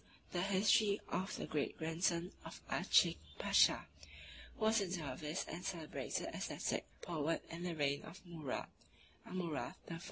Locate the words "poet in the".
7.03-7.75